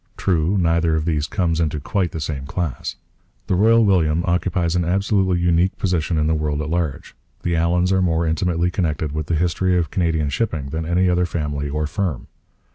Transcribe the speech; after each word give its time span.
True, 0.17 0.57
neither 0.57 0.95
of 0.95 1.05
these 1.05 1.27
comes 1.27 1.59
into 1.59 1.79
quite 1.79 2.09
the 2.11 2.19
same 2.19 2.47
class. 2.47 2.95
The 3.45 3.53
Royal 3.53 3.85
William 3.85 4.23
occupies 4.25 4.75
an 4.75 4.83
absolutely 4.83 5.39
unique 5.39 5.77
position 5.77 6.17
in 6.17 6.25
the 6.25 6.33
world 6.33 6.59
at 6.59 6.71
large. 6.71 7.13
The 7.43 7.53
Allans 7.55 7.91
are 7.91 8.01
more 8.01 8.25
intimately 8.25 8.71
connected 8.71 9.11
with 9.11 9.27
the 9.27 9.35
history 9.35 9.77
of 9.77 9.91
Canadian 9.91 10.29
shipping 10.29 10.69
than 10.69 10.87
any 10.87 11.07
other 11.07 11.27
family 11.27 11.69
or 11.69 11.85
firm. 11.85 12.25